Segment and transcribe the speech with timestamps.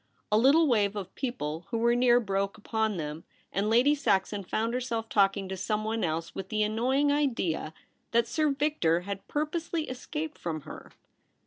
[0.31, 4.73] A little wave of people who were near broke upon them, and Lady Saxon found
[4.73, 7.71] herself talking to someone else with the annoying idea
[8.09, 10.91] that Sir Victor had purposely escaped from her.